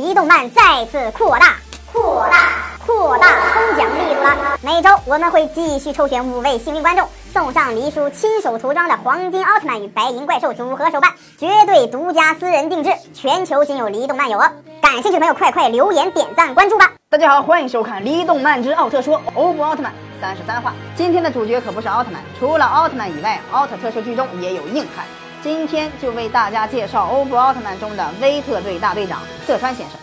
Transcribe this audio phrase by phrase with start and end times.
[0.00, 1.56] 离动漫再次扩大、
[1.92, 2.48] 扩大、
[2.86, 4.58] 扩大抽奖力度了。
[4.62, 14.50] 每周我们会继续抽选五位幸运观众，送上黎叔亲手涂装的黄金奥特曼与白银怪兽组合手办，绝对独家私人定制，全球仅有黎动漫有哦。
[14.80, 16.90] 感兴趣的朋友，快快留言、点赞、关注吧！
[17.10, 20.72] 大家好，欢迎收看《黎动漫之奥特说》，欧布奥特曼三十三话。
[20.96, 25.04] 今天的主角可不是奥特曼，除了奥特曼以外，奥特特摄剧中也有硬汉。
[25.42, 29.98] 今天就为大家介绍欧布奥特曼中的威特队大队长色川先生。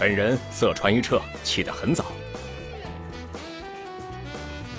[0.00, 2.06] 本人色川一彻，起得很早。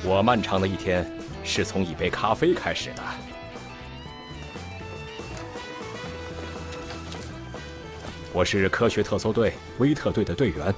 [0.04, 1.10] 我漫长的一天
[1.46, 3.02] 是从一杯咖啡开始的。
[8.34, 10.76] 我是科学特搜队威特队的队员，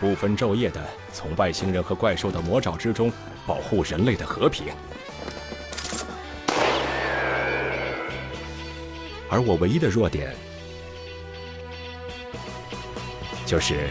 [0.00, 0.82] 不分昼夜的
[1.12, 3.12] 从外星人和怪兽的魔爪之中
[3.46, 4.68] 保护人类的和平。
[9.28, 10.34] 而我唯一的弱点，
[13.44, 13.90] 就是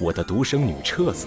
[0.00, 1.26] 我的独生女彻子。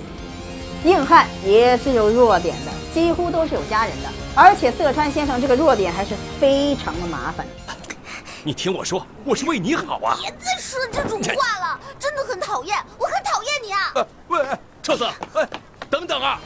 [0.83, 7.45] 硬汉也是有弱点的，几乎都是有家人的，而且色川先生这个弱点还是非常的麻烦。
[8.43, 10.17] 你听我说，我是为你好啊！
[10.19, 13.91] 别再说这种话了，真的很讨厌，我很讨厌你啊！
[13.93, 14.43] 呃，喂，
[14.81, 15.47] 彻子，哎，
[15.91, 16.39] 等等啊！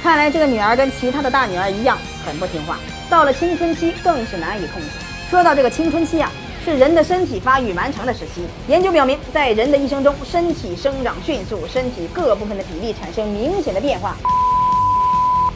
[0.00, 2.76] 看来这个女儿跟其他的大女儿一样，很不听话。
[3.08, 4.88] 到了青春期更是难以控制。
[5.30, 6.30] 说到这个青春期啊，
[6.64, 8.44] 是人的身体发育完成的时期。
[8.68, 14.16] 研究表明，在人的一生中，身体生长迅速，身体各部分的比例产生明显的变化。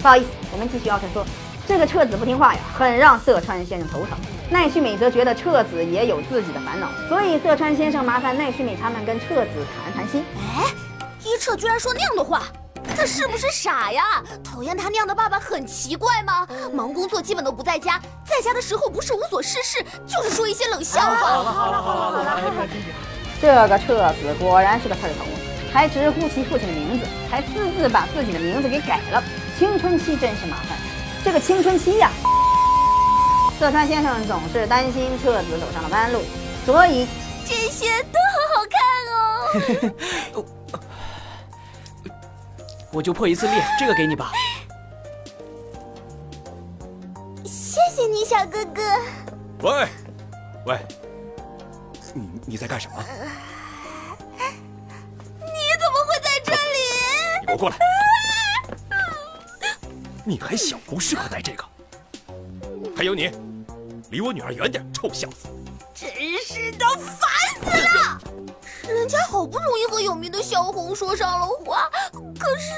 [0.00, 1.24] 不好意思，我们继续奥特说，
[1.68, 4.18] 这个彻子不听话呀，很让色川先生头疼。
[4.50, 9.50] 奈绪美则觉得彻子也有自己的烦恼，所以色川先生麻烦奈绪美他们跟彻子
[9.84, 10.24] 谈谈心。
[10.56, 10.64] 哎，
[11.22, 12.42] 一彻居然说那样的话。
[12.96, 14.22] 他是不是傻呀？
[14.44, 16.46] 讨厌他那样的爸爸很奇怪吗？
[16.72, 21.16] 忙工作基本都不在家，在家的时候不是无所事事，就是说一些冷笑话。
[21.16, 22.68] 好了好了好了好了，
[23.40, 25.24] 这个彻子果然是个刺头，
[25.72, 29.22] 还直呼其父亲的名字，还私自把自己的名字给改了。
[29.58, 30.76] 青春期真是麻烦，
[31.24, 32.10] 这个青春期呀，
[33.58, 36.22] 色川先生总是担心彻子走上了弯路，
[36.66, 37.06] 所以
[37.46, 38.80] 这些都好好看
[39.14, 39.16] 哦。
[42.92, 44.32] 我就破一次例，这个给你吧。
[47.44, 48.82] 谢谢你，小哥哥。
[49.62, 49.86] 喂，
[50.66, 50.78] 喂，
[52.12, 52.96] 你你在干什么？
[55.38, 56.58] 你怎么会在这里？
[57.40, 57.76] 你给我过来！
[60.24, 61.64] 你还小，不适合戴这个。
[62.96, 63.30] 还有你，
[64.10, 65.48] 离我女儿远点，臭小子！
[65.94, 66.10] 真
[66.44, 67.30] 是的，烦
[67.60, 67.89] 死了！
[69.50, 71.90] 不容易和有名的小红说上了话，
[72.38, 72.70] 可是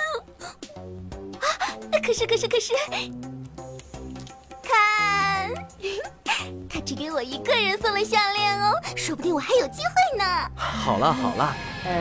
[1.39, 1.45] 啊，
[2.03, 2.73] 可是可是可是，
[4.63, 5.51] 看，
[6.71, 10.25] 他只给我一个人送了项链哦，说不定我还有机会呢。
[10.57, 11.93] 好了好了，呃，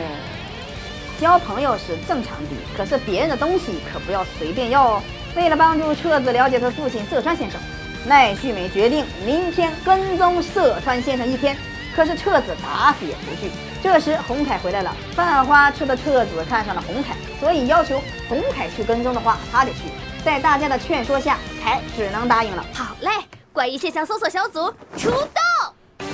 [1.20, 5.02] 交朋友是正常的，可是别人的东西可不要随便要哦。
[5.36, 7.60] 为了帮助彻子了解他父亲色川先生，
[8.06, 11.56] 奈绪美决定明天跟踪色川先生一天。
[11.94, 13.50] 可是彻子打死也不去。
[13.82, 19.78] 这时红凯回来了，犯花痴的彻子看上了红凯，所以要求红凯去跟踪的话，他得去。
[20.24, 22.64] 在大家的劝说下，凯只能答应了。
[22.72, 23.10] 好嘞，
[23.52, 25.20] 怪异现象搜索小组出动！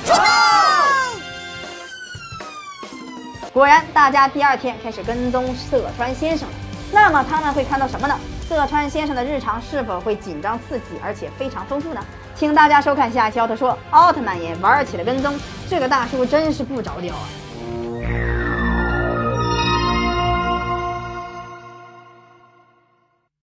[0.04, 0.24] 出动！
[3.52, 6.54] 果然，大家第二天开始跟踪色川先生了。
[6.90, 8.18] 那么他们会看到什么呢？
[8.48, 12.02] 色川先生的日常是否会紧张刺激，而且非常丰富呢？
[12.38, 15.36] 请大家收看下期奥特说，奥特曼也玩起了跟踪，
[15.68, 17.47] 这个大叔真是不着调啊！